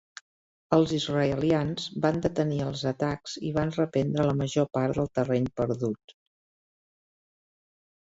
Els 0.77 0.93
israelians 0.95 1.85
van 2.07 2.17
detenir 2.23 2.57
els 2.69 2.83
atacs 2.93 3.37
i 3.51 3.53
van 3.61 3.75
reprendre 3.77 4.27
la 4.33 4.37
major 4.43 4.69
part 4.81 5.01
del 5.03 5.15
terreny 5.21 5.49
perdut. 5.63 6.21